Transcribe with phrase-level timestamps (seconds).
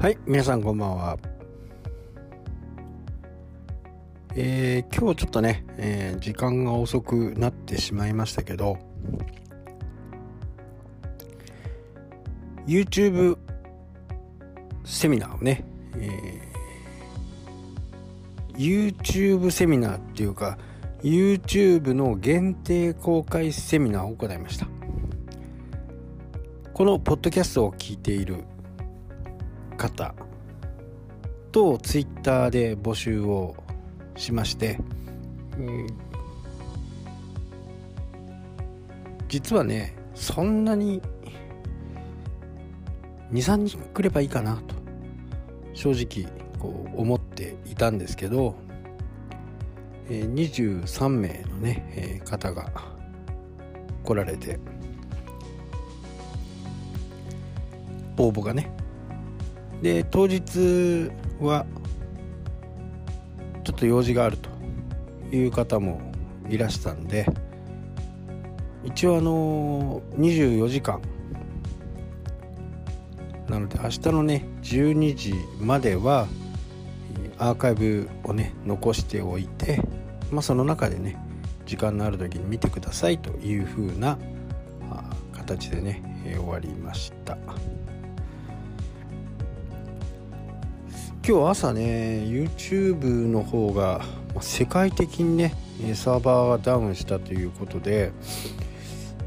[0.00, 1.18] はい皆さんこんばんは。
[4.34, 8.78] えー、今日ちょっとね、えー、時間が遅くなってしまいましたけど
[12.66, 13.36] YouTube
[14.86, 15.66] セミナーをね、
[15.96, 20.56] えー、YouTube セミナーっていうか
[21.02, 24.66] YouTube の限定公開セミナーを行いました。
[26.72, 28.44] このポッドキャストを聞いている
[29.80, 30.14] 方
[31.52, 33.56] と Twitter で募集を
[34.14, 34.78] しまして、
[35.56, 35.86] うん、
[39.28, 41.00] 実はねそんなに
[43.32, 44.74] 23人来ればいいかなと
[45.72, 48.54] 正直こう思っていたんですけど、
[50.10, 52.70] えー、23名のね、えー、方が
[54.04, 54.60] 来られて
[58.18, 58.70] 応募がね
[59.82, 61.66] で当日は
[63.64, 64.50] ちょっと用事があると
[65.34, 66.00] いう方も
[66.48, 67.26] いらしたんで
[68.84, 71.00] 一応あの24時間
[73.48, 76.26] なので明日のね12時までは
[77.38, 79.80] アーカイブをね残しておいて、
[80.30, 81.16] まあ、その中でね
[81.66, 84.18] 時間のある時に見てくださいという風な
[85.32, 86.02] 形でね
[86.36, 87.36] 終わりました。
[91.30, 94.04] 今日朝ね YouTube の方が
[94.40, 95.54] 世界的にね
[95.94, 98.10] サーバーがダウンしたということで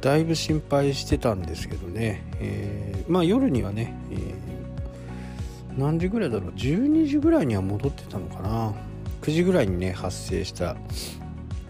[0.00, 8.72] だいぶ心配してたんですけどね、えー、まあ夜にはね、えー、何時ぐらいだろう12時ぐらいには戻ってたのかな。
[9.22, 10.76] 9時ぐらいにね発生した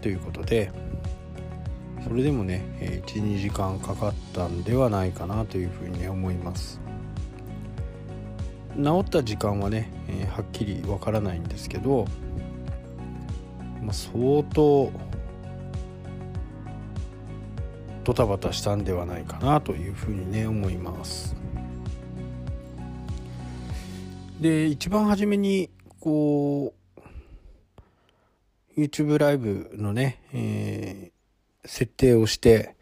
[0.01, 0.71] ということで
[2.03, 6.79] それでもね12時間かかったんではないかなというふうに、思います。
[8.83, 12.05] 治った時間はね、えー、はっきりわからないんですけど、
[13.81, 14.91] まあ、相当
[18.05, 21.35] ドタバタしたんではないかなというふうにね思います。
[24.39, 26.73] で一番初めにこ
[28.75, 32.75] う YouTube ライブのね、えー、設定をして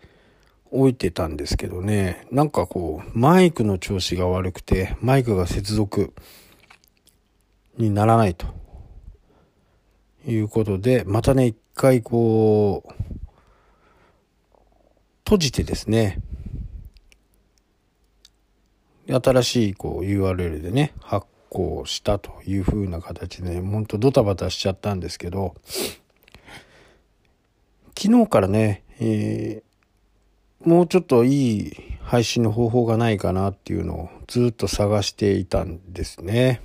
[0.72, 6.14] 置いてたんですけどね、なんかこう、マイクの調子が悪くて、マイクが接続
[7.78, 8.58] にならないと。
[10.28, 12.94] いうことで、またね、一回こう、
[15.24, 16.20] 閉じてですね、
[19.08, 25.56] 新しいこう URL でね、発行したという風な形で、ね、ほんとドタバタしちゃったんですけど、
[27.98, 29.67] 昨日からね、えー
[30.64, 36.62] もうちょっといい配信の方法がないかなっていうのをずっと探していたんですね。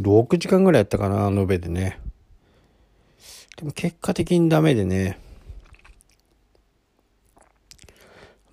[0.00, 2.00] 6時間ぐらいやったかな、延べでね。
[3.56, 5.18] でも結果的にダメでね。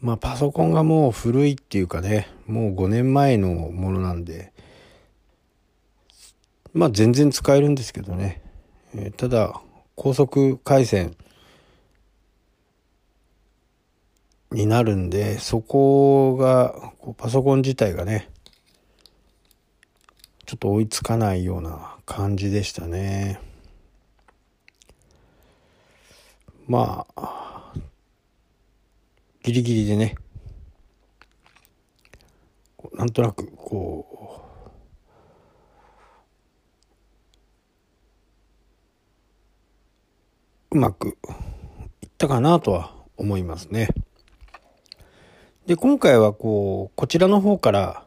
[0.01, 4.51] まあパソコンがもう古いっていうかね、もう5年前のものなんで、
[6.73, 8.41] まあ全然使えるんですけどね。
[8.95, 9.61] えー、ただ、
[9.95, 11.15] 高速回線
[14.55, 18.29] になるんで、そこが、パソコン自体がね、
[20.45, 23.41] ちょっと追いつかないような感じでしたね。
[26.67, 27.73] まあ、
[29.43, 30.15] ギリギリでね、
[32.93, 34.07] なんとなくこ
[40.71, 41.17] う、うまく
[42.01, 43.89] いったかなとは思いますね。
[45.65, 48.05] で、今回はこう、こちらの方から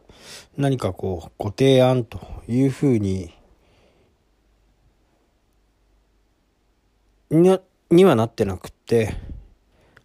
[0.57, 3.33] 何かこう、ご提案というふうに、
[7.29, 7.59] に
[7.91, 9.13] にはなってなくって、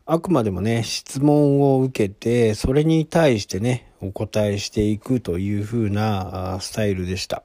[0.05, 7.45] あくまでもね、質問を受けて、それに対してね、お答えしていくというふうなスタイルでした。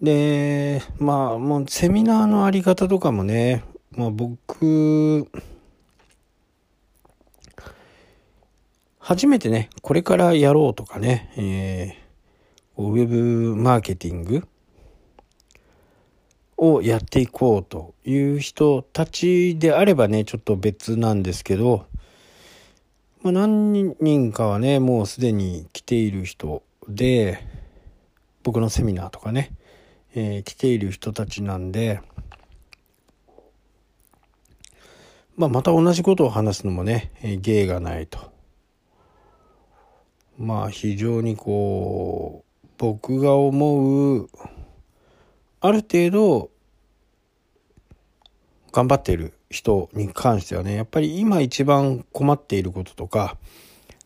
[0.00, 5.28] で、まあ、もうセミナーのあり方とかもね、まあ僕、
[9.08, 14.48] 初めてね、これからやろうとかね、えー、ウェブマーケティング
[16.56, 21.86] をやっていこうという人たちであればね、ちょっと別なんですけど、
[23.22, 27.46] まあ、何人かはね、もうすでに来ている人で、
[28.42, 29.52] 僕のセミナーとかね、
[30.16, 32.00] えー、来ている人たちなんで、
[35.36, 38.34] まあ、また同じことを話すのもね、え、芸がないと。
[40.38, 44.28] まあ非常にこう僕が思う
[45.60, 46.50] ある程度
[48.72, 53.38] 頑張ってる人に関してはねやっぱり今一番困っていることとか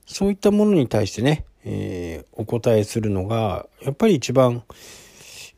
[0.07, 4.63] そういったものに対してね、えー、お答えするのがやっぱり一番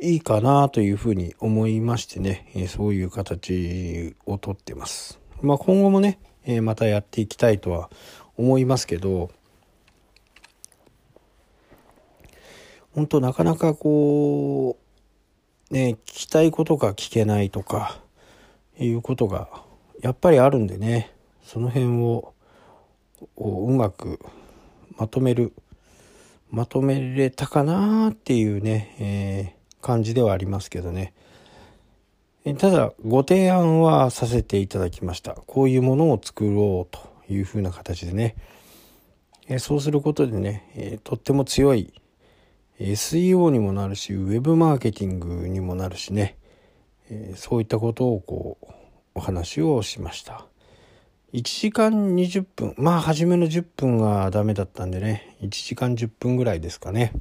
[0.01, 5.21] いいかなというふうに思いましてね、えー、そういう形をとってます。
[5.43, 7.91] まあ今後もね、えー、またやっていきたいとは
[8.37, 9.31] 思いますけど
[12.95, 14.79] 本当なかなかこ
[15.71, 18.01] うね聞きたいことが聞けないとか
[18.79, 19.49] いうことが
[20.01, 21.11] やっぱりあるんでね
[21.45, 22.35] その辺を
[23.37, 24.21] うまく
[24.97, 25.53] まとめる
[26.51, 31.15] まとめれたかなっていうね、えー、感じではありますけどね。
[32.59, 35.35] ただご提案はさせていただきました。
[35.47, 38.35] こういうものを作ろうというふうな形でね、
[39.47, 41.95] え、そうすることでね、え、とっても強い
[42.83, 46.37] SEO にもなるしウェブマーケティングにもなるしね、
[47.11, 48.67] えそういったことをこう
[49.15, 50.47] お話をしました。
[51.33, 52.75] 1時間20分。
[52.77, 55.37] まあ初めの10分がダメだったんでね。
[55.41, 57.13] 1時間10分ぐらいですかね。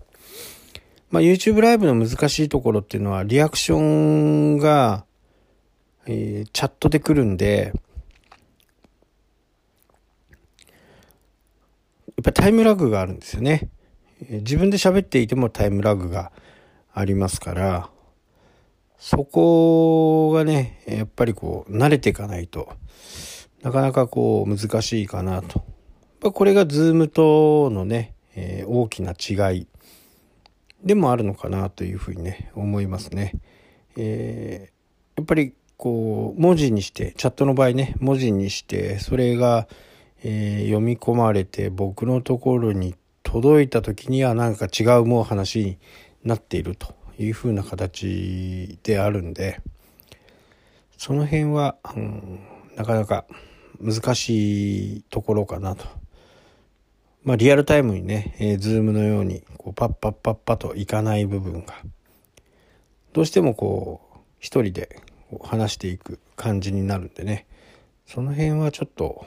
[1.12, 5.06] まあ YouTube ライブの難しいところっていうのはリアクションが、
[6.06, 7.74] えー、チャットで来るんで
[12.08, 13.70] やっぱタイムラグがあるんですよね。
[14.30, 16.32] 自分で喋っていてもタイムラグが
[16.94, 17.90] ありますから
[19.02, 22.72] そこがね、やっぱりこう、慣れていかないと、
[23.64, 25.66] なかなかこう、難しいかなと。
[26.32, 29.68] これがズームとのね、え、大きな違い
[30.84, 33.34] でもあるのかなというふうにね、思いますね。
[33.98, 39.68] えー、やっぱりこう、文字にして、チャットの場合ね、文字にして、それが、
[40.24, 42.94] えー、読み込まれて僕のところに
[43.32, 45.78] 届いた時にはなんか違うもう話に
[46.26, 49.62] なっているという風な形であるんで
[50.98, 52.42] その辺は、うん、
[52.76, 53.26] なかなか
[53.80, 55.86] 難しいところかなと。
[57.24, 61.76] まあリアルタイムにね、えー、ズームのようにこうパッパッパッパといかない部分が
[63.14, 65.02] どうしてもこう一人で
[65.42, 67.48] 話していく感じになるんでね
[68.06, 69.26] その辺はちょっと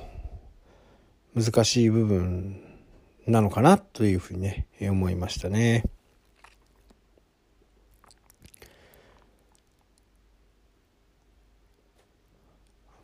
[1.34, 2.73] 難しい部分
[3.26, 5.84] なのかなというふうにね思いましたね。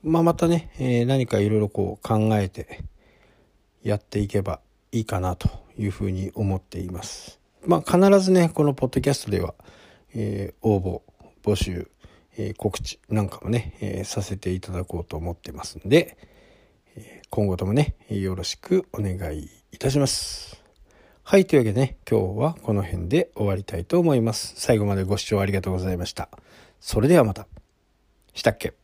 [0.02, 2.84] まあ、またね、えー、何かいろいろこう考えて
[3.82, 4.60] やっていけば
[4.92, 7.38] いいかなというふうに思っています。
[7.66, 9.54] まあ、必ずね、このポッドキャストでは、
[10.14, 11.02] えー、応募、
[11.42, 11.90] 募集、
[12.38, 16.16] えー、告知なんかもね、えー、させていただこうと思ってますんで、
[16.96, 20.62] え今後ともね、よろしくお願いいたします。
[21.22, 24.54] はい、というわけでね、今日はこの辺で終わりたいと思います。
[24.56, 26.28] 最後までご視聴ありがとうございました。
[26.80, 27.46] それではまた。
[28.34, 28.79] したっけ？